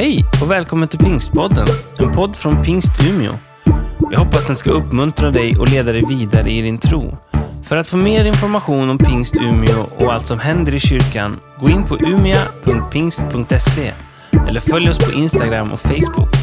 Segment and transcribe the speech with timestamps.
[0.00, 1.66] Hej och välkommen till Pingstpodden,
[1.98, 3.32] en podd från Pingst Umeå.
[4.10, 7.16] Jag hoppas den ska uppmuntra dig och leda dig vidare i din tro.
[7.68, 11.68] För att få mer information om Pingst Umeå och allt som händer i kyrkan, gå
[11.68, 13.92] in på umia.pingst.se
[14.48, 16.34] eller följ oss på Instagram och Facebook,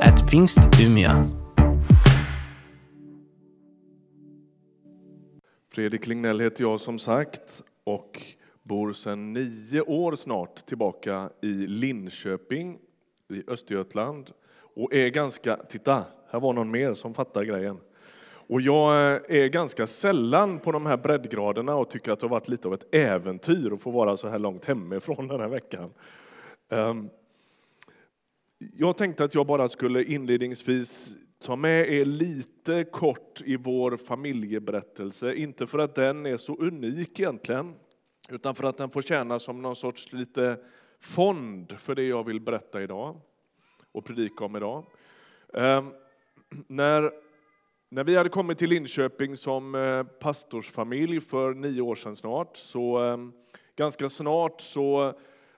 [0.00, 1.24] at pingstumia.
[5.74, 8.22] Fredrik Lignell heter jag som sagt och
[8.62, 12.78] bor sedan nio år snart tillbaka i Linköping
[13.28, 14.30] i Östergötland
[14.74, 17.78] och är ganska, titta, här var någon mer som fattar grejen.
[18.48, 22.30] Och jag eh, är ganska sällan på de här breddgraderna och tycker att det har
[22.30, 25.90] varit lite av ett äventyr att få vara så här långt hemifrån den här veckan.
[26.68, 27.08] Ehm,
[28.58, 35.34] jag tänkte att jag bara skulle inledningsvis ta med er lite kort i vår familjeberättelse.
[35.34, 37.74] Inte för att den är så unik egentligen,
[38.28, 40.56] utan för att den får tjäna som någon sorts lite
[41.06, 43.20] fond för det jag vill berätta idag
[43.92, 44.84] och predika om idag.
[45.54, 45.92] Ehm,
[46.66, 47.10] när,
[47.88, 52.98] när vi hade kommit till Linköping som eh, pastorsfamilj för nio år sedan snart, så
[52.98, 53.32] ehm,
[53.76, 55.06] ganska snart så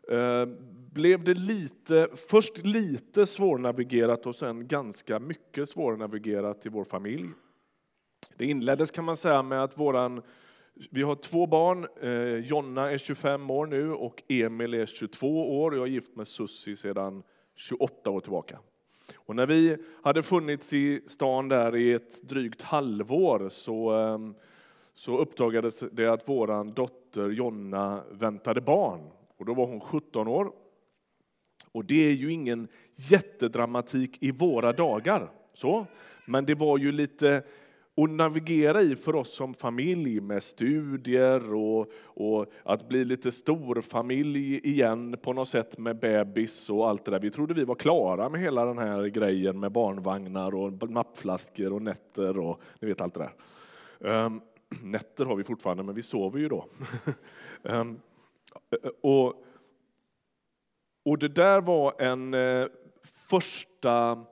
[0.08, 0.46] eh,
[0.92, 7.28] blev det lite, först lite svårnavigerat och sen ganska mycket svårnavigerat i vår familj.
[8.36, 10.22] Det inleddes kan man säga med att våran
[10.90, 11.86] vi har två barn.
[12.02, 15.76] Eh, Jonna är 25 år nu och Emil är 22 år.
[15.76, 17.22] Jag är gift med Sussi sedan
[17.56, 18.58] 28 år tillbaka.
[19.16, 24.34] Och när vi hade funnits i stan där i ett drygt halvår så, ehm,
[24.92, 29.00] så uppdagades det att vår dotter Jonna väntade barn.
[29.36, 30.52] Och då var hon 17 år.
[31.72, 35.30] Och det är ju ingen jättedramatik i våra dagar.
[35.54, 35.86] Så.
[36.26, 37.42] Men det var ju lite
[38.04, 44.58] att navigera i för oss som familj med studier och, och, att bli lite storfamilj
[44.68, 47.20] igen på något sätt med bebis och allt det där.
[47.20, 51.82] Vi trodde vi var klara med hela den här grejen med barnvagnar och nappflaskor och
[51.82, 54.24] nätter och ni vet allt det där.
[54.24, 54.40] Um,
[54.82, 56.66] nätter har vi fortfarande, men vi sover ju då.
[57.62, 58.00] um,
[59.02, 59.44] och,
[61.04, 62.66] och det där var en eh,
[63.28, 64.24] första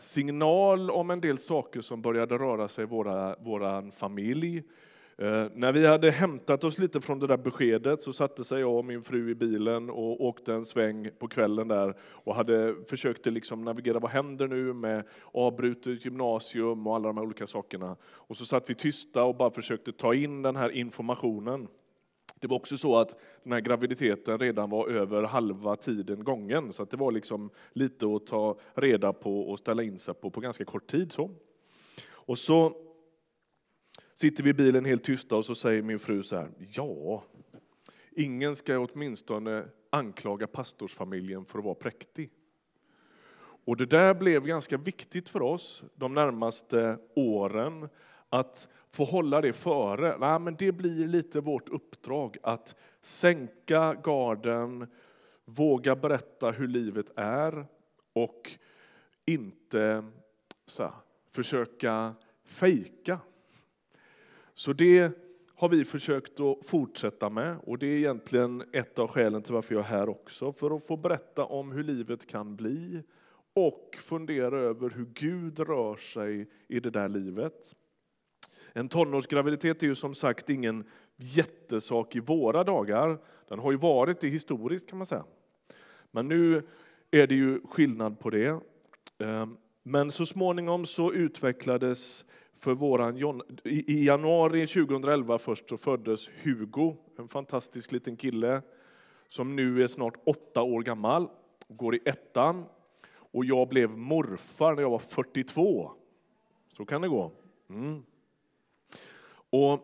[0.00, 4.62] signal om en del saker som började röra sig i våra, våran familj.
[5.20, 8.76] Eh, när vi hade hämtat oss lite från det där beskedet så satte sig jag
[8.76, 13.26] och min fru i bilen och åkte en sväng på kvällen där och hade försökt
[13.26, 17.96] liksom navigera, vad händer nu med avbrutet gymnasium och alla de här olika sakerna.
[18.02, 21.68] Och så satt vi tysta och bara försökte ta in den här informationen.
[22.40, 26.82] Det var också så att den här graviditeten redan var över halva tiden gången, så
[26.82, 30.40] att det var liksom lite att ta reda på och ställa in sig på på
[30.40, 31.12] ganska kort tid.
[31.12, 31.30] Så.
[32.08, 32.76] Och så
[34.14, 37.24] sitter vi i bilen helt tysta och så säger min fru så här, ja,
[38.10, 42.30] ingen ska åtminstone anklaga pastorsfamiljen för att vara präktig.
[43.64, 47.88] Och det där blev ganska viktigt för oss de närmaste åren,
[48.30, 50.16] att få hålla det före.
[50.18, 54.86] Nej, men det blir lite vårt uppdrag att sänka garden,
[55.44, 57.66] våga berätta hur livet är
[58.12, 58.50] och
[59.26, 60.04] inte
[60.66, 60.92] så här,
[61.30, 62.14] försöka
[62.44, 63.18] fejka.
[64.54, 65.12] Så det
[65.54, 69.74] har vi försökt att fortsätta med och det är egentligen ett av skälen till varför
[69.74, 70.52] jag är här också.
[70.52, 73.02] För att få berätta om hur livet kan bli
[73.54, 77.76] och fundera över hur Gud rör sig i det där livet.
[78.72, 80.84] En tonårsgraviditet är ju som sagt ingen
[81.16, 83.18] jättesak i våra dagar.
[83.48, 85.24] Den har ju varit det historiskt kan man säga.
[86.10, 86.62] Men nu
[87.10, 88.60] är det ju skillnad på det.
[89.18, 96.96] Ehm, men så småningom så utvecklades för våran i januari 2011 först så föddes Hugo,
[97.18, 98.62] en fantastisk liten kille
[99.28, 101.28] som nu är snart åtta år gammal,
[101.68, 102.64] går i ettan.
[103.12, 105.92] Och jag blev morfar när jag var 42.
[106.76, 107.32] Så kan det gå.
[107.70, 108.02] Mm.
[109.50, 109.80] Och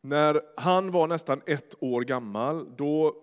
[0.00, 3.14] när han var nästan ett år gammal, då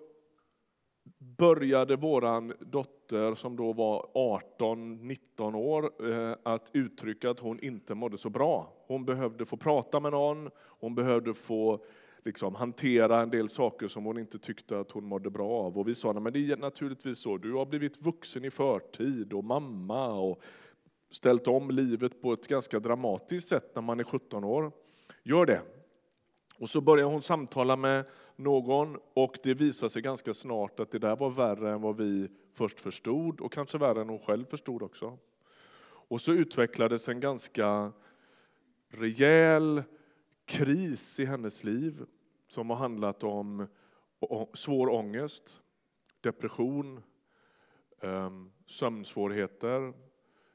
[1.37, 8.17] började vår dotter, som då var 18-19 år, eh, att uttrycka att hon inte mådde
[8.17, 8.73] så bra.
[8.87, 11.79] Hon behövde få prata med någon, hon behövde få
[12.25, 15.77] liksom, hantera en del saker som hon inte tyckte att hon mådde bra av.
[15.77, 19.43] Och vi sa, men det är naturligtvis så, du har blivit vuxen i förtid och
[19.43, 20.41] mamma och
[21.09, 24.71] ställt om livet på ett ganska dramatiskt sätt när man är 17 år.
[25.23, 25.61] Gör det.
[26.59, 28.05] Och så börjar hon samtala med
[28.35, 32.29] någon och det visar sig ganska snart att det där var värre än vad vi
[32.53, 35.17] först förstod och kanske värre än hon själv förstod också.
[36.09, 37.91] Och så utvecklades en ganska
[38.89, 39.83] rejäl
[40.45, 42.05] kris i hennes liv
[42.47, 43.67] som har handlat om
[44.53, 45.61] svår ångest,
[46.21, 47.03] depression,
[48.01, 49.93] ehm, sömnsvårigheter,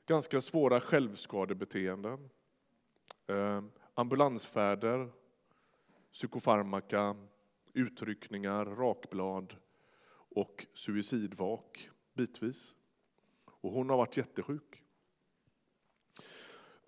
[0.07, 2.31] ganska svåra självskadebeteenden,
[3.27, 3.63] eh,
[3.95, 5.11] ambulansfärder,
[6.13, 7.17] psykofarmaka,
[7.73, 9.57] utryckningar, rakblad
[10.35, 12.75] och suicidvak bitvis.
[13.45, 14.83] Och hon har varit jättesjuk.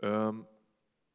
[0.02, 0.32] Eh,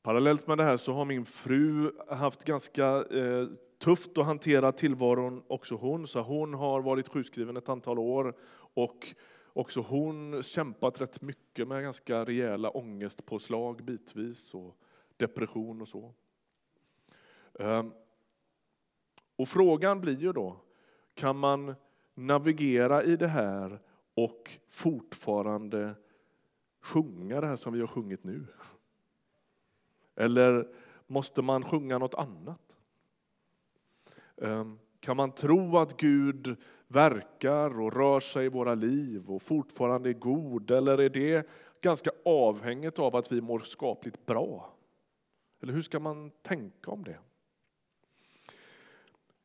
[0.01, 3.47] parallellt med det här så har min fru haft ganska eh,
[3.79, 6.07] tufft att hantera tillvaron också hon.
[6.07, 8.35] Så hon har varit sjukskriven ett antal år
[8.73, 9.15] och
[9.53, 14.77] också hon kämpat rätt mycket med ganska rejäla ångestpåslag bitvis och
[15.17, 16.13] depression och så.
[17.59, 17.91] Ehm,
[19.35, 20.57] och frågan blir ju då,
[21.13, 21.75] kan man
[22.13, 23.79] navigera i det här
[24.13, 25.95] och fortfarande
[26.81, 28.47] sjunga det här som vi har sjungit nu?
[30.15, 30.67] Eller
[31.07, 32.77] måste man sjunga något annat?
[34.37, 36.57] Ehm, kan man tro att Gud
[36.89, 40.71] verkar och rör sig i våra liv och fortfarande är god?
[40.71, 41.47] Eller är det
[41.81, 44.73] ganska avhängigt av att vi mår skapligt bra?
[45.61, 47.17] Eller hur ska man tänka om det?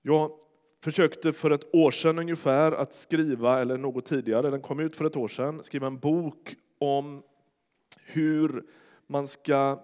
[0.03, 0.31] Jag
[0.81, 5.05] försökte för ett år sedan ungefär att skriva, eller något tidigare, den kom ut för
[5.05, 7.23] ett år sedan, skriva en bok om
[8.05, 8.65] hur
[9.07, 9.83] man ska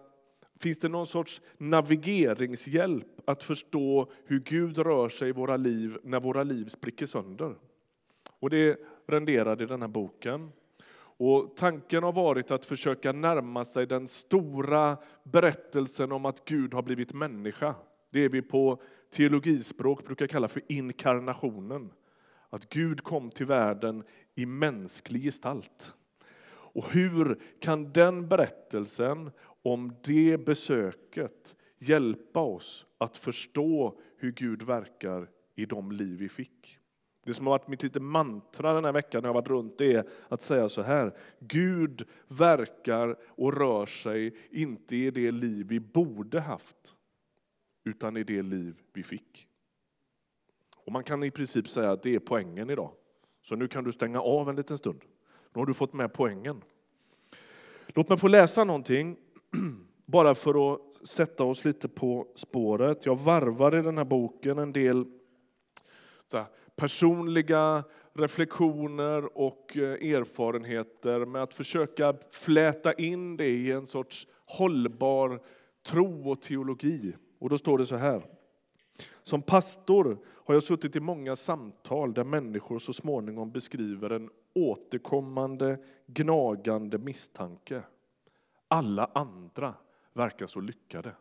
[0.60, 6.20] Finns det någon sorts navigeringshjälp att förstå hur Gud rör sig i våra liv när
[6.20, 7.54] våra liv spricker sönder?
[8.40, 10.52] Och det renderade den här boken.
[10.96, 16.82] Och tanken har varit att försöka närma sig den stora berättelsen om att Gud har
[16.82, 17.74] blivit människa.
[18.10, 21.90] Det vi på teologispråk brukar kalla för inkarnationen.
[22.50, 24.04] Att Gud kom till världen
[24.34, 25.94] i mänsklig gestalt.
[26.72, 29.30] Och hur kan den berättelsen
[29.62, 36.78] om det besöket hjälpa oss att förstå hur Gud verkar i de liv vi fick?
[37.24, 40.08] Det som har varit mitt lite mantra den här veckan när jag varit runt är
[40.28, 41.16] att säga så här.
[41.38, 46.96] Gud verkar och rör sig inte i det liv vi borde haft
[47.84, 49.46] utan i det liv vi fick.
[50.76, 52.90] Och Man kan i princip säga att det är poängen idag.
[53.42, 55.00] Så nu kan du stänga av en liten stund.
[55.52, 56.62] Nu har du fått med poängen.
[57.86, 59.16] Låt mig få läsa någonting,
[60.06, 63.06] bara för att sätta oss lite på spåret.
[63.06, 65.04] Jag varvar i den här boken en del
[66.80, 75.42] personliga reflektioner och eh, erfarenheter med att försöka fläta in det i en sorts hållbar
[75.86, 77.16] tro och teologi.
[77.38, 78.22] Och då står det så här.
[79.22, 85.78] Som pastor har jag suttit i många samtal där människor så småningom beskriver en återkommande
[86.06, 87.82] gnagande misstanke.
[88.72, 89.74] Alla andra
[90.12, 91.12] verkar så lyckade.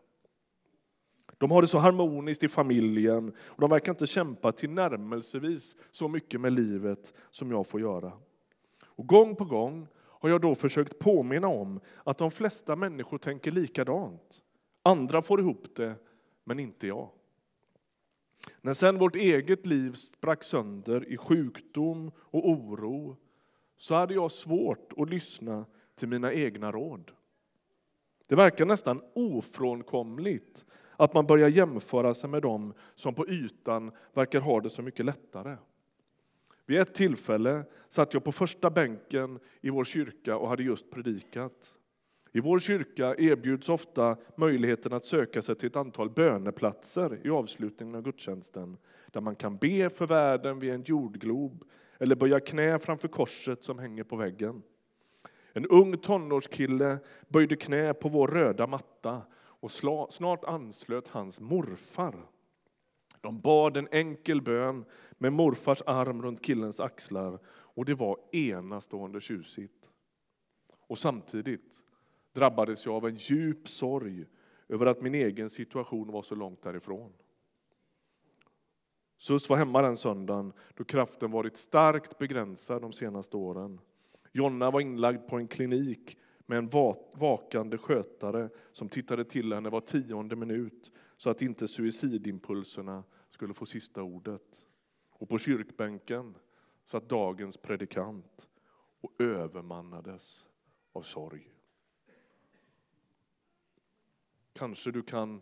[1.37, 6.41] De har det så harmoniskt i familjen och de verkar inte kämpa tillnärmelsevis så mycket
[6.41, 8.11] med livet som jag får göra.
[8.83, 13.51] Och gång på gång har jag då försökt påminna om att de flesta människor tänker
[13.51, 14.43] likadant.
[14.83, 15.95] Andra får ihop det,
[16.43, 17.09] men inte jag.
[18.61, 23.17] När sen vårt eget liv sprack sönder i sjukdom och oro
[23.77, 27.11] så hade jag svårt att lyssna till mina egna råd.
[28.29, 30.65] Det verkar nästan ofrånkomligt
[30.97, 35.05] att man börjar jämföra sig med dem som på ytan verkar ha det så mycket
[35.05, 35.57] lättare.
[36.65, 41.73] Vid ett tillfälle satt jag på första bänken i vår kyrka och hade just predikat.
[42.31, 47.95] I vår kyrka erbjuds ofta möjligheten att söka sig till ett antal böneplatser i avslutningen
[47.95, 48.77] av gudstjänsten,
[49.11, 51.63] där man kan be för världen vid en jordglob
[51.99, 54.61] eller böja knä framför korset som hänger på väggen.
[55.53, 59.71] En ung tonårskille böjde knä på vår röda matta och
[60.09, 62.15] snart anslöt hans morfar.
[63.21, 69.21] De bad en enkel bön med morfars arm runt killens axlar och det var enastående
[69.21, 69.89] tjusigt.
[70.87, 71.83] Och samtidigt
[72.33, 74.25] drabbades jag av en djup sorg
[74.69, 77.13] över att min egen situation var så långt därifrån.
[79.17, 83.79] Sus var hemma den söndagen då kraften varit starkt begränsad de senaste åren.
[84.31, 86.69] Jonna var inlagd på en klinik med en
[87.13, 93.65] vakande skötare som tittade till henne var tionde minut så att inte suicidimpulserna skulle få
[93.65, 94.65] sista ordet.
[95.09, 96.35] Och på kyrkbänken
[96.85, 98.47] satt dagens predikant
[99.01, 100.45] och övermannades
[100.93, 101.53] av sorg.
[104.53, 105.41] Kanske du kan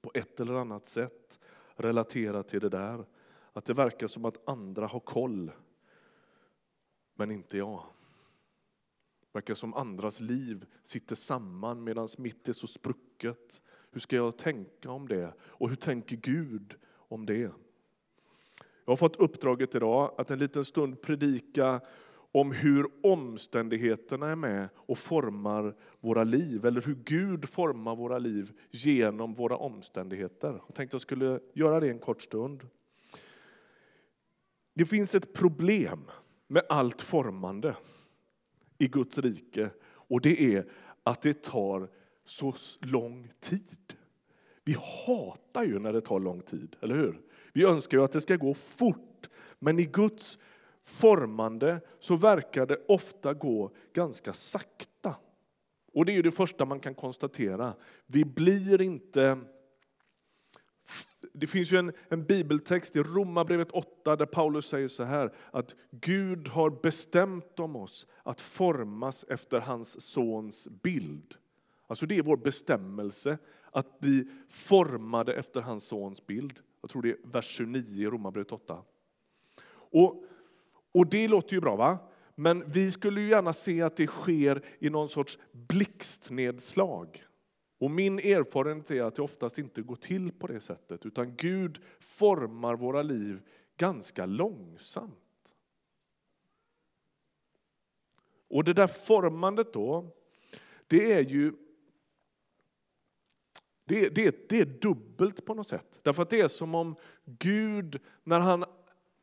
[0.00, 1.40] på ett eller annat sätt
[1.74, 3.04] relatera till det där.
[3.52, 5.52] Att det verkar som att andra har koll,
[7.14, 7.84] men inte jag.
[9.32, 13.60] Det verkar som andras liv sitter samman medan mitt är så sprucket.
[13.90, 15.34] Hur ska jag tänka om det?
[15.40, 17.52] Och hur tänker Gud om det?
[18.84, 21.80] Jag har fått uppdraget idag att en liten stund predika
[22.32, 28.52] om hur omständigheterna är med och formar våra liv, eller hur Gud formar våra liv
[28.70, 30.62] genom våra omständigheter.
[30.66, 32.68] Jag tänkte jag skulle göra det en kort stund.
[34.74, 36.10] Det finns ett problem
[36.46, 37.76] med allt formande
[38.80, 40.66] i Guds rike och det är
[41.02, 41.88] att det tar
[42.24, 43.94] så lång tid.
[44.64, 47.20] Vi hatar ju när det tar lång tid, eller hur?
[47.52, 50.38] Vi önskar ju att det ska gå fort, men i Guds
[50.82, 55.16] formande så verkar det ofta gå ganska sakta.
[55.92, 57.74] Och det är det första man kan konstatera.
[58.06, 59.38] Vi blir inte...
[61.32, 65.74] Det finns ju en, en bibeltext i Romarbrevet 8 där Paulus säger så här att
[65.90, 71.34] Gud har bestämt om oss att formas efter hans sons bild.
[71.86, 73.38] Alltså det är vår bestämmelse
[73.70, 76.58] att bli formade efter hans sons bild.
[76.80, 78.82] Jag tror det är vers 29 i Romarbrevet 8.
[79.72, 80.24] Och
[80.92, 81.98] och det låter ju bra, va?
[82.34, 87.24] Men vi skulle ju gärna se att det sker i någon sorts blixtnedslag.
[87.80, 91.80] Och min erfarenhet är att det oftast inte går till på det sättet, utan Gud
[92.00, 93.42] formar våra liv
[93.76, 95.54] ganska långsamt.
[98.48, 100.16] Och det där formandet då,
[100.86, 101.52] det är ju
[103.84, 105.98] det, det, det är dubbelt på något sätt.
[106.02, 108.64] Därför att det är som om Gud, när han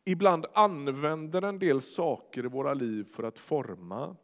[0.05, 4.15] ibland använder en del saker i våra liv för att forma.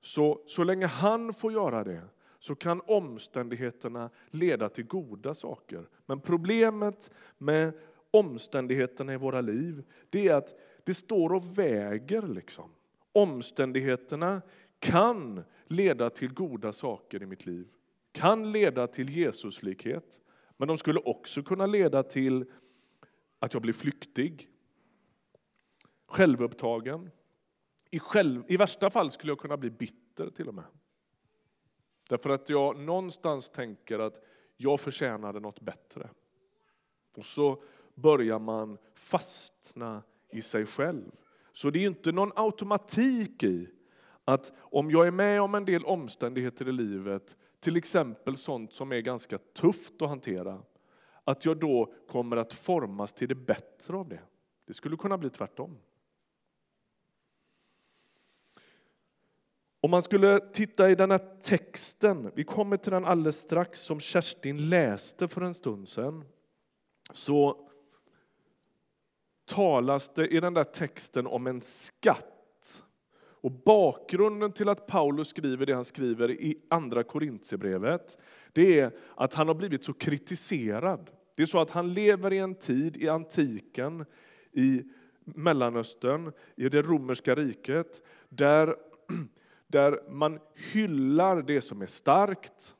[0.00, 5.88] Så, så länge han får göra det så kan omständigheterna leda till goda saker.
[6.06, 7.72] Men problemet med
[8.10, 10.54] omständigheterna i våra liv det är att
[10.84, 12.22] det står och väger.
[12.22, 12.70] Liksom.
[13.12, 14.42] Omständigheterna
[14.78, 17.68] kan leda till goda saker i mitt liv,
[18.12, 20.20] kan leda till Jesuslikhet,
[20.56, 22.44] men de skulle också kunna leda till
[23.38, 24.48] att jag blir flyktig,
[26.06, 27.10] självupptagen.
[27.90, 30.64] I, själv, I värsta fall skulle jag kunna bli bitter till och med.
[32.08, 34.20] Därför att jag någonstans tänker att
[34.56, 36.10] jag förtjänade något bättre.
[37.16, 37.62] Och så
[37.94, 41.10] börjar man fastna i sig själv.
[41.52, 43.68] Så det är inte någon automatik i
[44.24, 48.92] att om jag är med om en del omständigheter i livet, till exempel sånt som
[48.92, 50.62] är ganska tufft att hantera,
[51.24, 54.20] att jag då kommer att formas till det bättre av det.
[54.66, 55.78] Det skulle kunna bli tvärtom.
[59.80, 64.00] Om man skulle titta i den här texten, vi kommer till den alldeles strax, som
[64.00, 66.24] Kerstin läste för en stund sedan,
[67.12, 67.68] så
[69.48, 72.82] talas det i den där texten om en skatt.
[73.40, 78.18] Och bakgrunden till att Paulus skriver det han skriver i Andra Korintierbrevet,
[78.52, 81.10] det är att han har blivit så kritiserad.
[81.34, 84.04] Det är så att han lever i en tid i antiken,
[84.52, 84.82] i
[85.24, 88.76] Mellanöstern, i det romerska riket, där
[89.68, 90.38] där man
[90.72, 92.74] hyllar det som är starkt,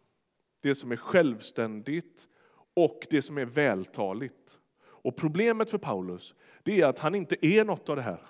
[0.60, 2.28] det som är självständigt
[2.74, 4.58] och det som är vältaligt.
[4.80, 8.20] Och problemet för Paulus det är att han inte är något av det här.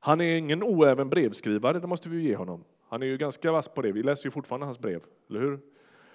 [0.00, 2.64] Han är ingen oäven brevskrivare, det måste vi ge honom.
[2.88, 5.60] Han är ju ganska vass på det, vi läser ju fortfarande hans brev, eller hur?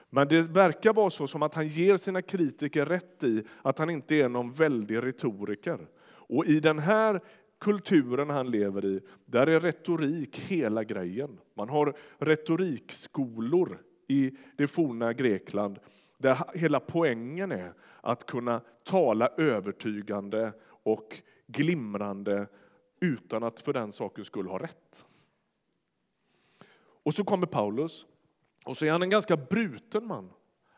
[0.09, 3.89] Men det verkar vara så som att han ger sina kritiker rätt i att han
[3.89, 5.87] inte är någon väldig retoriker.
[6.03, 7.21] Och i den här
[7.61, 11.39] kulturen han lever i, där är retorik hela grejen.
[11.53, 15.79] Man har retorikskolor i det forna Grekland
[16.17, 20.53] där hela poängen är att kunna tala övertygande
[20.83, 22.47] och glimrande
[22.99, 25.05] utan att för den saken skulle ha rätt.
[27.03, 28.05] Och så kommer Paulus,
[28.65, 30.29] och så är han en ganska bruten man.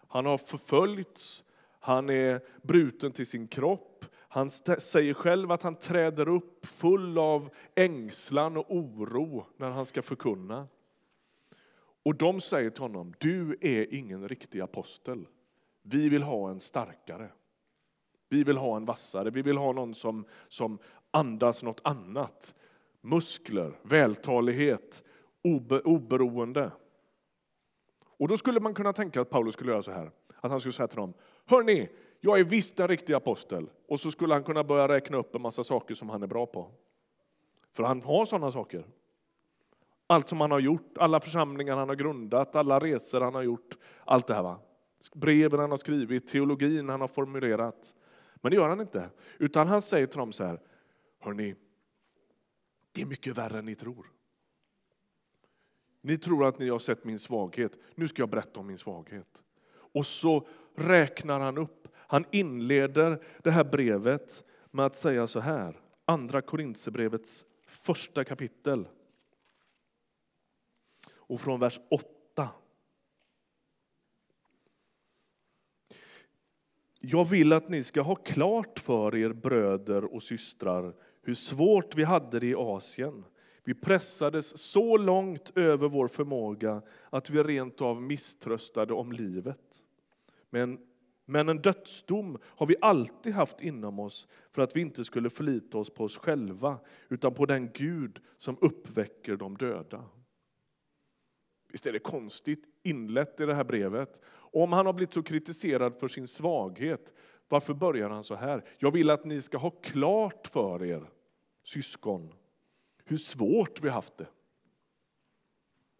[0.07, 1.43] Han har förföljts,
[1.79, 4.05] han är bruten till sin kropp.
[4.33, 10.01] Han säger själv att han träder upp full av ängslan och oro när han ska
[10.01, 10.67] förkunna.
[12.05, 15.27] Och de säger till honom, du är ingen riktig apostel.
[15.81, 17.29] Vi vill ha en starkare.
[18.29, 20.77] Vi vill ha en vassare, vi vill ha någon som, som
[21.11, 22.55] andas något annat.
[23.01, 25.03] Muskler, vältalighet,
[25.43, 26.71] obe, oberoende.
[28.17, 30.11] Och då skulle man kunna tänka att Paulus skulle göra så här,
[30.41, 31.13] att han skulle säga till dem,
[31.45, 31.89] hörni,
[32.25, 33.69] jag är visst en riktig apostel.
[33.87, 36.45] Och så skulle han kunna börja räkna upp en massa saker som han är bra
[36.45, 36.71] på.
[37.71, 38.85] För han har sådana saker.
[40.07, 43.77] Allt som han har gjort, alla församlingar han har grundat, alla resor han har gjort,
[44.05, 44.43] allt det här.
[44.43, 44.59] Va?
[45.13, 47.93] Breven han har skrivit, teologin han har formulerat.
[48.35, 49.09] Men det gör han inte.
[49.37, 50.59] Utan han säger till dem så här,
[51.19, 51.55] hörni,
[52.91, 54.11] det är mycket värre än ni tror.
[56.01, 59.43] Ni tror att ni har sett min svaghet, nu ska jag berätta om min svaghet.
[59.93, 61.87] Och så räknar han upp.
[62.07, 68.87] Han inleder det här brevet med att säga så här, Andra Korintierbrevets första kapitel.
[71.11, 72.49] Och från vers 8.
[76.99, 82.03] Jag vill att ni ska ha klart för er, bröder och systrar, hur svårt vi
[82.03, 83.23] hade det i Asien.
[83.63, 89.83] Vi pressades så långt över vår förmåga att vi rent av misströstade om livet.
[90.49, 90.79] Men,
[91.25, 95.77] men en dödsdom har vi alltid haft inom oss för att vi inte skulle förlita
[95.77, 100.05] oss på oss själva utan på den Gud som uppväcker de döda.
[101.71, 104.21] Visst är det konstigt inlett i det här brevet?
[104.35, 107.13] Om han har blivit så kritiserad för sin svaghet,
[107.47, 108.63] varför börjar han så här?
[108.77, 111.09] Jag vill att ni ska ha klart för er,
[111.63, 112.33] syskon,
[113.03, 114.27] hur svårt vi haft det.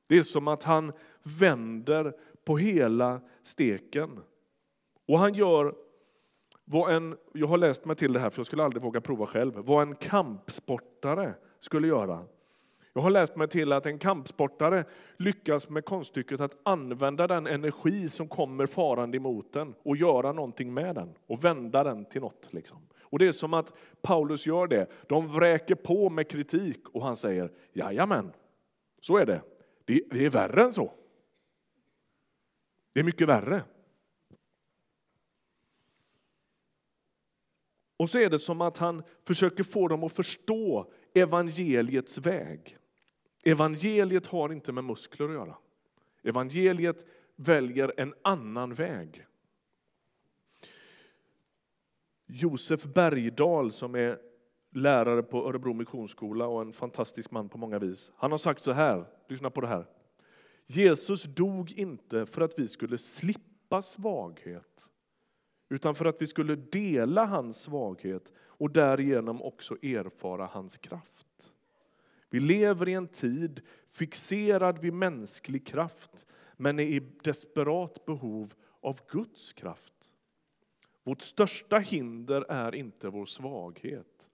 [0.08, 4.20] Det är som att han vänder på hela steken.
[5.08, 5.76] Och han gör
[6.66, 9.26] vad en, jag har läst mig till det här för jag skulle aldrig våga prova
[9.26, 12.26] själv, vad en kampsportare skulle göra.
[12.94, 14.86] Jag har läst mig till att en kampsportare
[15.18, 20.74] lyckas med konststycket att använda den energi som kommer farande emot den och göra någonting
[20.74, 22.48] med den och vända den till något.
[22.52, 22.78] Liksom.
[23.02, 24.88] Och det är som att Paulus gör det.
[25.08, 28.32] De vräker på med kritik och han säger, jajamän,
[29.02, 29.42] så är det.
[29.86, 30.92] Det, det är värre än så.
[32.94, 33.64] Det är mycket värre.
[37.98, 42.78] Och så är det som att han försöker få dem att förstå evangeliets väg.
[43.44, 45.58] Evangeliet har inte med muskler att göra.
[46.24, 49.26] Evangeliet väljer en annan väg.
[52.26, 54.20] Josef Bergdahl som är
[54.72, 58.12] lärare på Örebro Missionsskola och en fantastisk man på många vis.
[58.16, 59.86] Han har sagt så här, lyssna på det här.
[60.66, 64.90] Jesus dog inte för att vi skulle slippa svaghet
[65.74, 71.54] utan för att vi skulle dela hans svaghet och därigenom också erfara hans kraft.
[72.30, 76.26] Vi lever i en tid fixerad vid mänsklig kraft
[76.58, 80.14] men är i desperat behov av Guds kraft.
[81.04, 84.30] Vårt största hinder är inte vår svaghet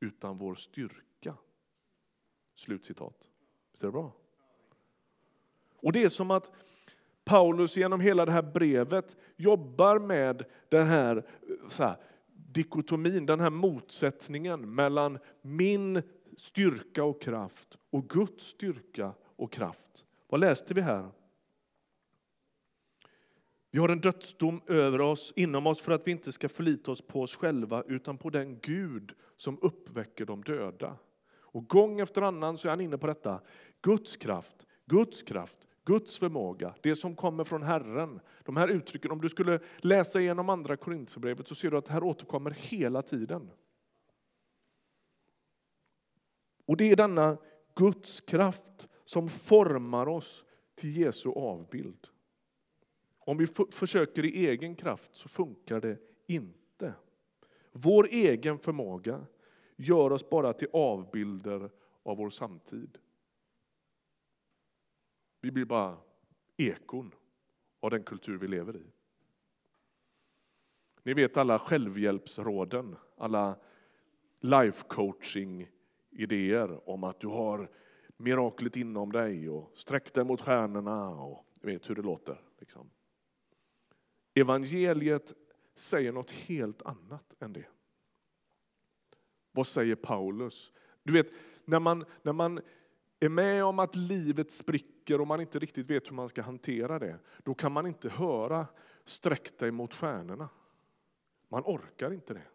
[0.00, 1.36] utan vår styrka.
[2.54, 3.28] Slutcitat.
[3.72, 4.12] Visst är det bra?
[5.76, 6.50] Och det är som att
[7.24, 11.26] Paulus genom hela det här brevet jobbar med den här,
[11.68, 11.96] så här
[12.54, 16.02] dikotomin, den här motsättningen mellan min
[16.36, 20.04] styrka och kraft och Guds styrka och kraft.
[20.28, 21.10] Vad läste vi här?
[23.70, 27.02] Vi har en dödsdom över oss, inom oss för att vi inte ska förlita oss
[27.02, 30.96] på oss själva utan på den Gud som uppväcker de döda.
[31.36, 33.40] Och gång efter annan så är han inne på detta.
[33.82, 38.20] Guds kraft, Guds kraft, Guds förmåga, det som kommer från Herren.
[38.44, 41.92] De här uttrycken, om du skulle läsa igenom andra Korinthierbrevet så ser du att det
[41.92, 43.50] här återkommer hela tiden.
[46.66, 47.36] Och det är denna
[47.74, 50.44] Guds kraft som formar oss
[50.74, 52.06] till Jesu avbild.
[53.18, 56.94] Om vi försöker i egen kraft så funkar det inte.
[57.72, 59.26] Vår egen förmåga
[59.76, 61.70] gör oss bara till avbilder
[62.02, 62.98] av vår samtid.
[65.44, 65.96] Vi blir bara
[66.56, 67.14] ekon
[67.80, 68.92] av den kultur vi lever i.
[71.02, 73.56] Ni vet alla självhjälpsråden, alla
[74.40, 75.68] life coaching
[76.10, 77.70] idéer om att du har
[78.16, 82.40] miraklet inom dig och sträck dig mot stjärnorna och vet hur det låter.
[82.58, 82.90] Liksom.
[84.34, 85.32] Evangeliet
[85.74, 87.66] säger något helt annat än det.
[89.52, 90.72] Vad säger Paulus?
[91.02, 91.32] Du vet,
[91.64, 92.60] när man, när man
[93.24, 96.98] är med om att livet spricker och man inte riktigt vet hur man ska hantera
[96.98, 98.66] det, då kan man inte höra
[99.04, 100.48] sträck dig mot stjärnorna.
[101.48, 102.46] Man orkar inte det.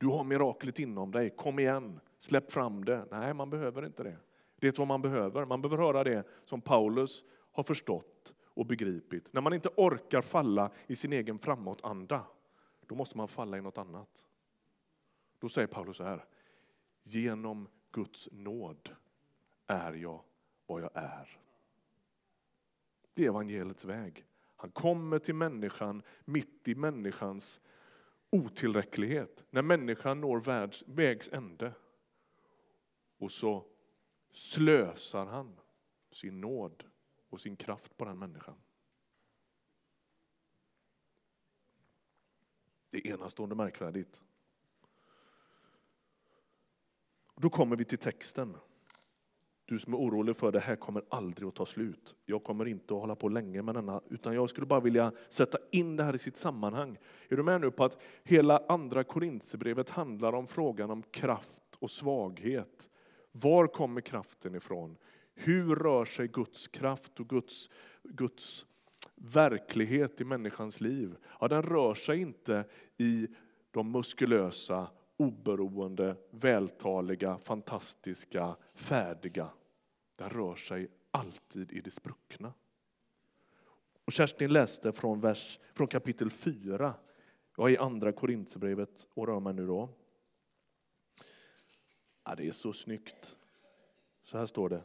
[0.00, 3.06] Du har miraklet inom dig, kom igen, släpp fram det.
[3.10, 4.16] Nej, man behöver inte det.
[4.56, 5.44] Det är vad man behöver.
[5.44, 9.32] Man behöver höra det som Paulus har förstått och begripit.
[9.32, 12.26] När man inte orkar falla i sin egen framåtanda,
[12.86, 14.24] då måste man falla i något annat.
[15.38, 16.24] Då säger Paulus så här,
[17.02, 18.90] genom Guds nåd
[19.66, 20.24] är jag
[20.66, 21.38] vad jag är.
[23.14, 24.26] Det är evangeliets väg.
[24.56, 27.60] Han kommer till människan mitt i människans
[28.30, 31.74] otillräcklighet, när människan når världs, vägs ände.
[33.18, 33.66] Och så
[34.30, 35.60] slösar han
[36.10, 36.84] sin nåd
[37.28, 38.56] och sin kraft på den människan.
[42.90, 44.20] Det är enastående märkvärdigt.
[47.40, 48.56] Då kommer vi till texten.
[49.64, 52.14] Du som är orolig för det här kommer aldrig att ta slut.
[52.24, 55.58] Jag kommer inte att hålla på länge med denna, utan jag skulle bara vilja sätta
[55.70, 56.98] in det här i sitt sammanhang.
[57.28, 61.90] Är du med nu på att hela andra Korintierbrevet handlar om frågan om kraft och
[61.90, 62.88] svaghet.
[63.32, 64.96] Var kommer kraften ifrån?
[65.34, 67.70] Hur rör sig Guds kraft och Guds,
[68.02, 68.66] Guds
[69.14, 71.16] verklighet i människans liv?
[71.40, 72.64] Ja, den rör sig inte
[72.98, 73.28] i
[73.70, 74.88] de muskulösa,
[75.22, 79.50] oberoende, vältaliga, fantastiska, färdiga.
[80.16, 82.52] Den rör sig alltid i det spruckna.
[84.04, 86.94] Och Kerstin läste från, vers, från kapitel 4
[87.56, 89.88] jag är i andra Korintierbrevet och rör mig nu då.
[92.24, 93.36] Ja, det är så snyggt.
[94.22, 94.82] Så här står det.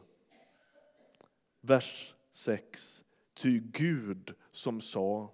[1.60, 3.04] Vers 6.
[3.34, 5.32] Ty Gud som sa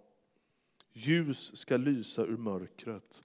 [0.93, 3.25] ljus ska lysa ur mörkret.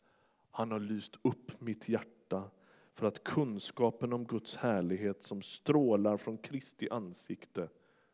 [0.60, 2.52] Han har lyst upp mitt hjärta
[2.94, 7.70] för att kunskapen om Guds härlighet som strålar från Kristi ansikte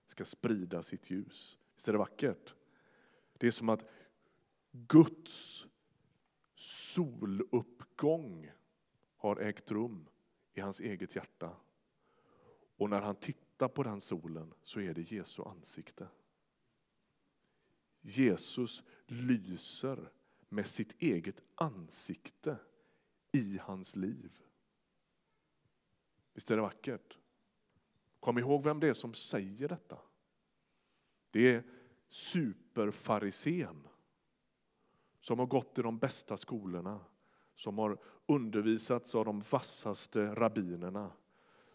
[0.08, 1.58] ska sprida sitt ljus.
[1.76, 2.56] Visst är det vackert?
[3.38, 3.86] Det är som att
[4.72, 5.66] Guds
[6.56, 8.52] soluppgång
[9.18, 10.08] har ägt rum
[10.54, 11.52] i hans eget hjärta.
[12.78, 16.08] Och när han tittar på den solen så är det Jesu ansikte.
[18.02, 20.12] Jesus lyser
[20.56, 22.58] med sitt eget ansikte
[23.32, 24.32] i hans liv.
[26.34, 27.18] Visst är det vackert?
[28.20, 29.98] Kom ihåg vem det är som säger detta.
[31.32, 31.64] Det är
[32.10, 33.88] superfarisén
[35.20, 37.00] som har gått i de bästa skolorna,
[37.54, 41.12] som har undervisats av de vassaste rabbinerna,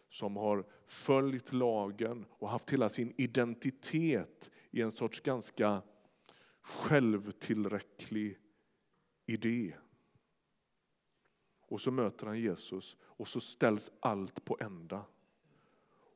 [0.08, 5.82] som har följt lagen och haft hela sin identitet i en sorts ganska
[6.60, 8.38] självtillräcklig
[9.30, 9.74] idé.
[11.60, 15.04] Och så möter han Jesus och så ställs allt på ända.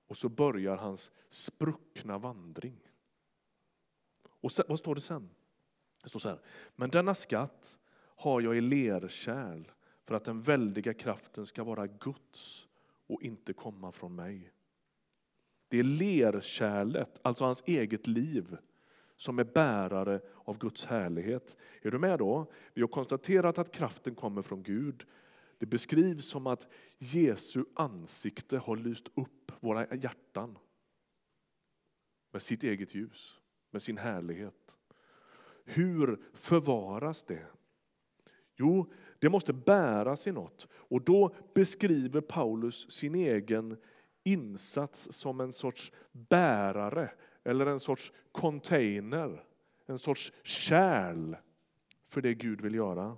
[0.07, 2.79] Och så börjar hans spruckna vandring.
[4.27, 5.31] Och sen, vad står det sen?
[6.03, 6.41] Det står så här,
[6.77, 9.71] men denna skatt har jag i lerkärl
[10.03, 12.69] för att den väldiga kraften ska vara Guds
[13.07, 14.53] och inte komma från mig.
[15.69, 18.57] Det är lerkärlet, alltså hans eget liv,
[19.17, 21.57] som är bärare av Guds härlighet.
[21.83, 22.53] Är du med då?
[22.75, 25.05] Vi har konstaterat att kraften kommer från Gud.
[25.59, 26.67] Det beskrivs som att
[26.99, 30.59] Jesu ansikte har lyst upp våra hjärtan
[32.33, 34.77] med sitt eget ljus, med sin härlighet.
[35.65, 37.47] Hur förvaras det?
[38.57, 40.69] Jo, det måste bäras i något.
[40.73, 43.77] Och då beskriver Paulus sin egen
[44.25, 47.11] insats som en sorts bärare
[47.45, 49.45] eller en sorts container,
[49.87, 51.37] en sorts kärl
[52.09, 53.17] för det Gud vill göra.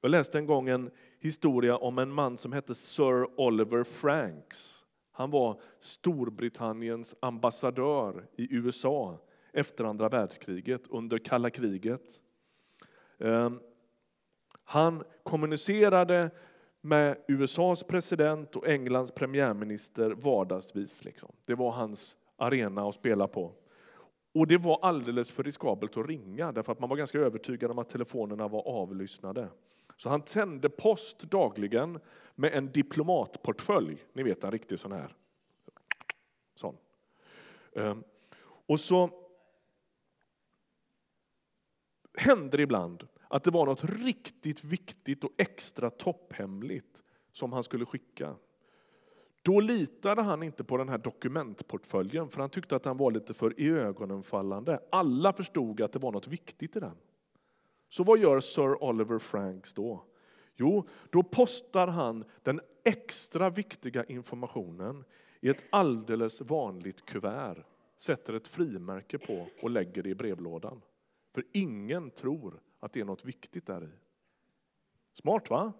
[0.00, 4.84] Jag läste en gång en historia om en man som hette Sir Oliver Franks.
[5.12, 9.18] Han var Storbritanniens ambassadör i USA
[9.52, 12.20] efter andra världskriget, under kalla kriget.
[13.18, 13.60] Ehm,
[14.64, 16.30] han kommunicerade
[16.84, 21.04] med USAs president och Englands premiärminister vardagsvis.
[21.04, 21.32] Liksom.
[21.46, 23.52] Det var hans arena att spela på.
[24.34, 27.78] Och det var alldeles för riskabelt att ringa därför att man var ganska övertygad om
[27.78, 29.48] att telefonerna var avlyssnade.
[29.96, 32.00] Så han tände post dagligen
[32.34, 34.06] med en diplomatportfölj.
[34.12, 35.14] Ni vet en riktig sån här.
[36.54, 36.76] Sån.
[37.72, 38.04] Ehm,
[38.66, 39.10] och så
[42.14, 48.34] händer ibland att det var något riktigt viktigt och extra topphemligt som han skulle skicka.
[49.42, 53.34] Då litade han inte på den här dokumentportföljen för han tyckte att den var lite
[53.34, 54.80] för iögonenfallande.
[54.90, 56.96] Alla förstod att det var något viktigt i den.
[57.88, 60.04] Så vad gör Sir Oliver Franks då?
[60.56, 65.04] Jo, då postar han den extra viktiga informationen
[65.40, 67.64] i ett alldeles vanligt kuvert,
[67.96, 70.80] sätter ett frimärke på och lägger det i brevlådan.
[71.34, 73.90] För ingen tror att det är något viktigt där i.
[75.12, 75.72] Smart va?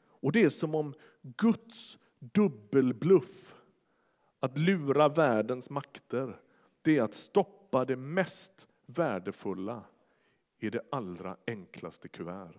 [0.00, 3.54] Och det är som om Guds dubbelbluff,
[4.40, 6.40] att lura världens makter,
[6.82, 9.84] det är att stoppa det mest värdefulla
[10.58, 12.56] i det allra enklaste kuvert.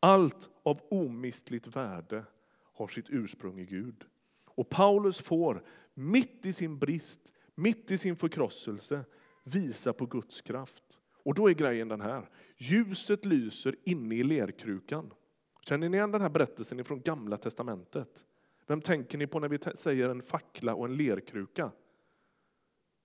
[0.00, 2.24] Allt av omistligt värde
[2.72, 4.04] har sitt ursprung i Gud.
[4.44, 9.04] Och Paulus får, mitt i sin brist, mitt i sin förkrosselse,
[9.44, 11.00] visa på Guds kraft.
[11.22, 12.30] Och då är grejen den här.
[12.56, 15.12] Ljuset lyser inne i lerkrukan.
[15.60, 18.24] Känner ni igen den här berättelsen från Gamla Testamentet?
[18.66, 21.72] Vem tänker ni på när vi säger en fackla och en lerkruka?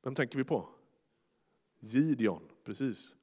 [0.03, 0.69] Vem tänker vi på?
[1.79, 3.15] Gideon, precis.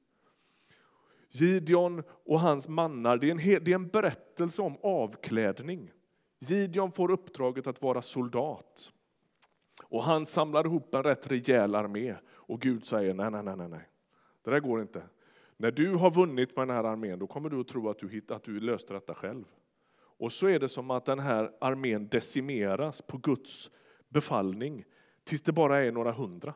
[1.29, 5.91] Gideon och hans mannar, det är, en, det är en berättelse om avklädning.
[6.39, 8.91] Gideon får uppdraget att vara soldat.
[9.83, 12.15] Och han samlar ihop en rätt rejäl armé
[12.53, 13.89] och Gud säger nej, nej, nej, nej,
[14.41, 15.03] det där går inte.
[15.57, 18.09] När du har vunnit med den här armén, då kommer du att tro att du,
[18.09, 19.45] hitt, att du löste detta själv.
[19.95, 23.71] Och så är det som att den här armén decimeras på Guds
[24.09, 24.85] befallning
[25.23, 26.53] tills det bara är några hundra.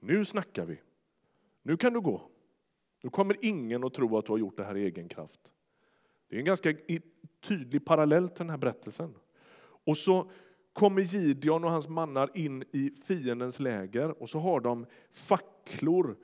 [0.00, 0.80] Nu snackar vi.
[1.62, 2.30] Nu kan du gå.
[3.02, 5.52] Nu kommer ingen att tro att du har gjort det här i egen kraft.
[6.28, 6.74] Det är en ganska
[7.40, 9.14] tydlig parallell till den här berättelsen.
[9.60, 10.30] Och så
[10.76, 16.16] kommer Gideon och hans mannar in i fiendens läger och så har de facklor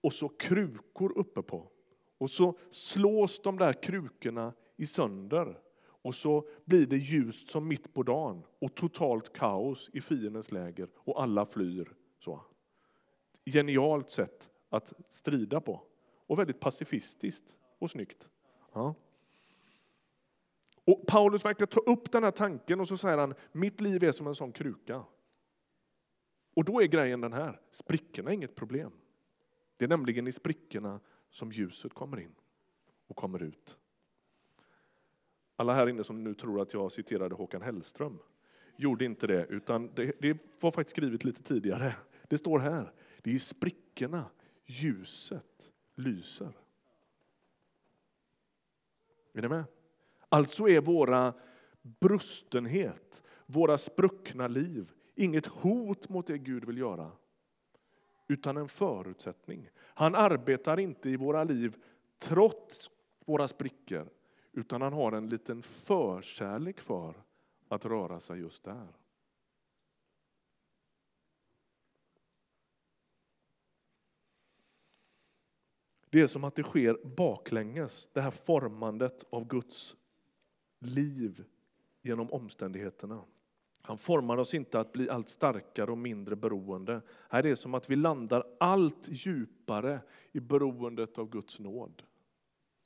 [0.00, 1.68] och så krukor uppe på.
[2.18, 7.94] Och så slås de där krukorna i sönder och så blir det ljust som mitt
[7.94, 11.94] på dagen och totalt kaos i fiendens läger och alla flyr.
[12.18, 12.40] Så.
[13.44, 15.82] Genialt sätt att strida på
[16.26, 18.28] och väldigt pacifistiskt och snyggt.
[18.72, 18.94] Ja.
[20.84, 24.12] Och Paulus verkar ta upp den här tanken och så säger han, mitt liv är
[24.12, 25.04] som en sån kruka.
[26.54, 28.92] Och då är grejen den här, sprickorna är inget problem.
[29.76, 32.34] Det är nämligen i sprickorna som ljuset kommer in
[33.06, 33.76] och kommer ut.
[35.56, 38.18] Alla här inne som nu tror att jag citerade Håkan Hellström
[38.76, 41.96] gjorde inte det, utan det, det var faktiskt skrivet lite tidigare.
[42.28, 42.92] Det står här,
[43.22, 44.30] det är i sprickorna
[44.66, 46.52] ljuset lyser.
[49.32, 49.64] Är ni med?
[50.34, 51.34] Alltså är våra
[51.82, 57.12] brustenhet, våra spruckna liv inget hot mot det Gud vill göra,
[58.28, 59.68] utan en förutsättning.
[59.78, 61.76] Han arbetar inte i våra liv
[62.18, 62.90] trots
[63.26, 64.08] våra sprickor,
[64.52, 67.14] utan han har en liten förkärlek för
[67.68, 68.88] att röra sig just där.
[76.10, 79.96] Det är som att det sker baklänges, det här formandet av Guds
[80.86, 81.44] liv
[82.02, 83.24] genom omständigheterna.
[83.86, 87.02] Han formar oss inte att bli allt starkare och mindre beroende.
[87.28, 90.00] Här är det som att vi landar allt djupare
[90.32, 92.02] i beroendet av Guds nåd,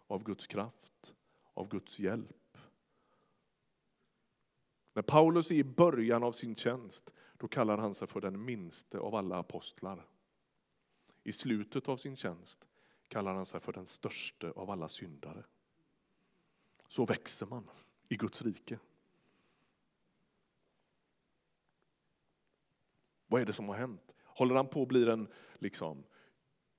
[0.06, 1.14] av Guds kraft,
[1.54, 2.58] av Guds hjälp.
[4.94, 8.98] När Paulus är i början av sin tjänst, då kallar han sig för den minste
[8.98, 10.06] av alla apostlar.
[11.22, 12.68] I slutet av sin tjänst
[13.08, 15.44] kallar han sig för den störste av alla syndare.
[16.88, 17.70] Så växer man
[18.08, 18.78] i Guds rike.
[23.26, 24.14] Vad är det som har hänt?
[24.24, 26.04] Håller han på att bli en liksom,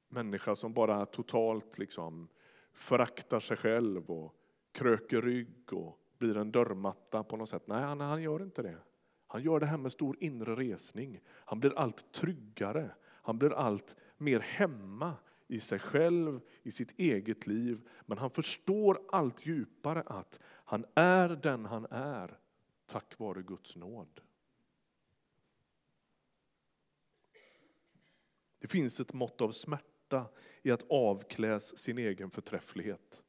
[0.07, 2.27] människa som bara totalt liksom,
[2.73, 4.35] föraktar sig själv och
[4.71, 7.67] kröker rygg och blir en dörrmatta på något sätt?
[7.67, 8.77] Nej, han, han gör inte det.
[9.27, 11.19] Han gör det här med stor inre resning.
[11.27, 12.91] Han blir allt tryggare.
[13.01, 15.13] Han blir allt mer hemma
[15.49, 17.89] i sig själv, i sitt eget liv.
[18.05, 22.39] Men han förstår allt djupare att han är den han är
[22.85, 24.21] tack vare Guds nåd.
[28.59, 30.29] Det finns ett mått av smärta
[30.61, 33.21] i att avkläs sin egen förträfflighet.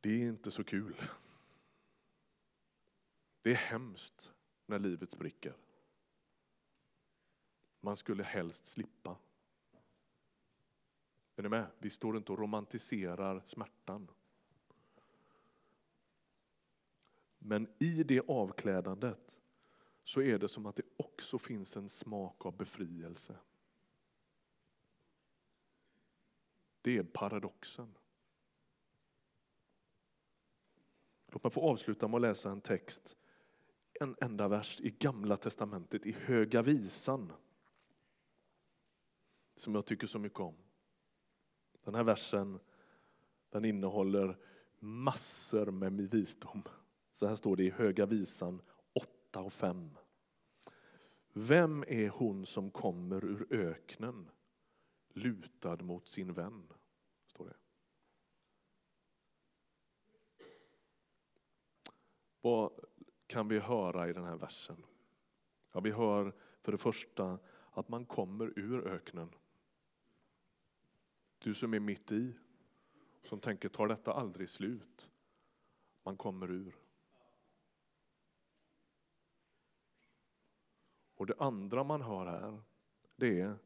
[0.00, 1.02] Det är inte så kul.
[3.42, 4.32] Det är hemskt
[4.66, 5.56] när livet spricker.
[7.80, 9.16] Man skulle helst slippa.
[11.40, 11.66] Är ni med?
[11.78, 14.10] Vi står inte och romantiserar smärtan.
[17.38, 19.40] Men i det avklädandet
[20.04, 23.36] så är det som att det också finns en smak av befrielse.
[26.80, 27.94] Det är paradoxen.
[31.26, 33.16] Låt mig få avsluta med att läsa en text,
[33.92, 37.32] en enda vers i Gamla testamentet, i Höga visan,
[39.56, 40.54] som jag tycker så mycket om.
[41.84, 42.58] Den här versen
[43.50, 44.38] den innehåller
[44.78, 46.62] massor med visdom.
[47.12, 48.62] Så här står det i Höga visan
[48.92, 49.90] 8 och 5.
[51.32, 54.30] Vem är hon som kommer ur öknen
[55.08, 56.72] lutad mot sin vän?
[57.26, 57.56] Står det.
[62.40, 62.72] Vad
[63.26, 64.84] kan vi höra i den här versen?
[65.72, 67.38] Ja, vi hör för det första
[67.70, 69.28] att man kommer ur öknen.
[71.42, 72.34] Du som är mitt i,
[73.24, 75.10] som tänker tar detta aldrig slut?
[76.02, 76.76] Man kommer ur.
[81.14, 82.62] Och det andra man hör här,
[83.16, 83.58] det är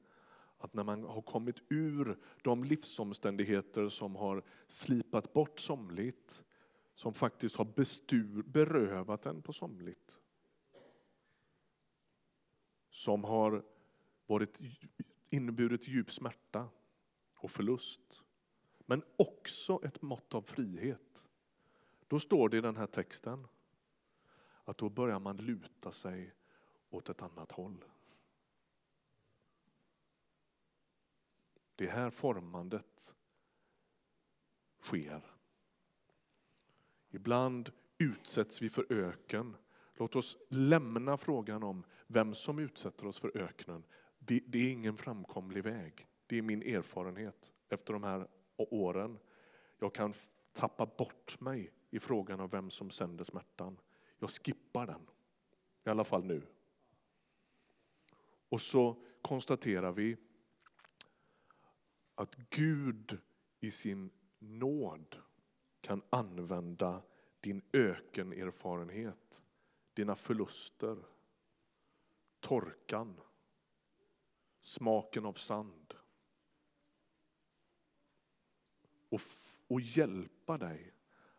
[0.58, 6.44] att när man har kommit ur de livsomständigheter som har slipat bort somligt,
[6.94, 10.18] som faktiskt har bestur, berövat en på somligt,
[12.90, 13.64] som har
[14.26, 14.60] varit,
[15.30, 16.68] inneburit djup smärta
[17.44, 18.22] och förlust,
[18.78, 21.26] men också ett mått av frihet.
[22.08, 23.46] Då står det i den här texten
[24.64, 26.34] att då börjar man luta sig
[26.90, 27.84] åt ett annat håll.
[31.74, 33.14] Det är här formandet
[34.80, 35.34] sker.
[37.10, 39.56] Ibland utsätts vi för öken.
[39.94, 43.84] Låt oss lämna frågan om vem som utsätter oss för öknen.
[44.18, 46.08] Det är ingen framkomlig väg.
[46.26, 49.18] Det är min erfarenhet efter de här åren.
[49.78, 50.14] Jag kan
[50.52, 53.80] tappa bort mig i frågan om vem som sänder smärtan.
[54.18, 55.06] Jag skippar den,
[55.84, 56.42] i alla fall nu.
[58.48, 60.16] Och så konstaterar vi
[62.14, 63.18] att Gud
[63.60, 65.16] i sin nåd
[65.80, 67.02] kan använda
[67.40, 69.42] din ökenerfarenhet,
[69.94, 70.96] dina förluster,
[72.40, 73.20] torkan,
[74.60, 75.94] smaken av sand
[79.14, 79.20] och,
[79.66, 80.92] och hjälpa dig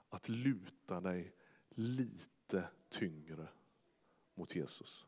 [0.09, 1.33] att luta dig
[1.69, 3.47] lite tyngre
[4.35, 5.07] mot Jesus.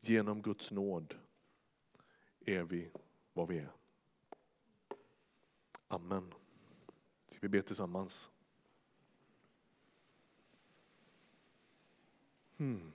[0.00, 1.14] Genom Guds nåd
[2.40, 2.90] är vi
[3.32, 3.72] vad vi är.
[5.88, 6.34] Amen.
[7.28, 8.30] Ska vi be tillsammans?
[12.56, 12.92] Hmm.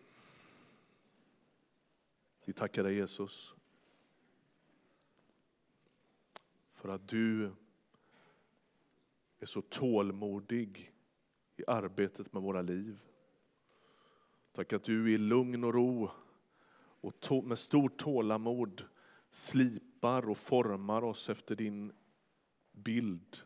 [2.46, 3.56] Vi tackar dig Jesus
[6.88, 7.52] för att du
[9.40, 10.94] är så tålmodig
[11.58, 13.00] i arbetet med våra liv.
[14.52, 16.12] Tack att du i lugn och ro
[17.02, 18.84] och med stort tålamod
[19.30, 21.94] slipar och formar oss efter din
[22.72, 23.38] bild.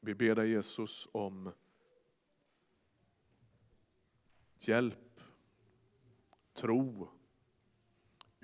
[0.00, 1.52] Vi ber dig Jesus om
[4.60, 5.20] hjälp,
[6.52, 7.08] tro,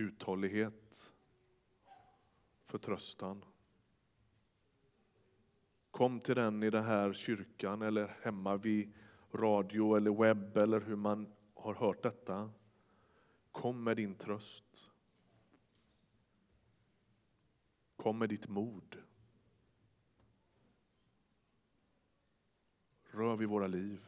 [0.01, 1.13] uthållighet,
[2.65, 3.45] förtröstan.
[5.91, 8.93] Kom till den i den här kyrkan eller hemma vid
[9.33, 12.51] radio eller webb eller hur man har hört detta.
[13.53, 14.91] Kom med din tröst.
[17.97, 19.03] Kom med ditt mod.
[23.05, 24.07] Rör vid våra liv.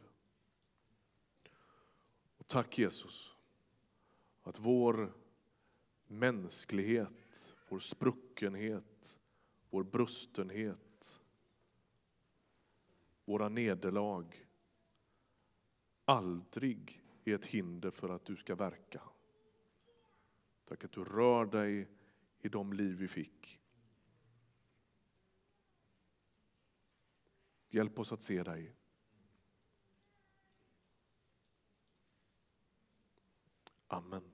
[2.37, 3.35] Och tack Jesus
[4.43, 5.20] att vår
[6.11, 9.19] mänsklighet, vår spruckenhet,
[9.69, 11.21] vår brustenhet,
[13.25, 14.47] våra nederlag
[16.05, 19.01] aldrig är ett hinder för att du ska verka.
[20.65, 21.87] Tack att du rör dig
[22.39, 23.59] i de liv vi fick.
[27.69, 28.75] Hjälp oss att se dig.
[33.87, 34.30] Amen.